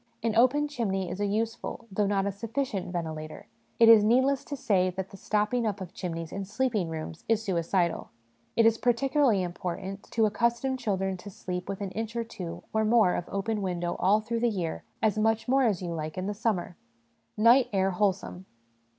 An 0.23 0.35
open 0.35 0.67
chimney 0.67 1.11
is 1.11 1.19
a 1.19 1.27
useful, 1.27 1.85
though 1.91 2.07
not 2.07 2.25
a 2.25 2.31
sufficient, 2.31 2.91
ventilator; 2.91 3.45
it 3.79 3.87
is 3.87 4.03
needless 4.03 4.43
to 4.45 4.57
say 4.57 4.89
that 4.89 5.11
the 5.11 5.15
stopping 5.15 5.67
up 5.67 5.79
of 5.79 5.93
chimneys 5.93 6.31
in 6.31 6.43
sleeping 6.43 6.89
rooms 6.89 7.23
is 7.29 7.43
suicidal. 7.43 8.09
It 8.55 8.65
is 8.65 8.79
particularly 8.79 9.43
im 9.43 9.53
portant 9.53 10.05
to 10.09 10.25
accustom 10.25 10.75
children 10.75 11.17
to 11.17 11.29
sleep 11.29 11.69
with 11.69 11.81
an 11.81 11.91
inch 11.91 12.15
or 12.15 12.23
two, 12.23 12.63
or 12.73 12.83
more, 12.83 13.13
of 13.13 13.29
open 13.29 13.61
window 13.61 13.95
all 13.99 14.21
through 14.21 14.39
the 14.39 14.49
year 14.49 14.83
as 15.03 15.19
much 15.19 15.47
more 15.47 15.61
as 15.65 15.83
you 15.83 15.93
like 15.93 16.17
in 16.17 16.25
the 16.25 16.33
summer. 16.33 16.77
Night 17.37 17.67
Air 17.71 17.91
Wholesome. 17.91 18.47